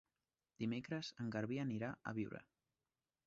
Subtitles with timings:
[0.63, 2.43] Dimecres en Garbí anirà a Biure.